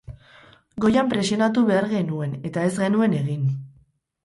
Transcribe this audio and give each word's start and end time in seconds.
Goian 0.85 1.11
presionatu 1.11 1.65
behar 1.69 1.87
genuen 1.93 2.35
eta 2.51 2.65
ez 2.71 2.75
genuen 2.81 3.17
egin. 3.21 3.49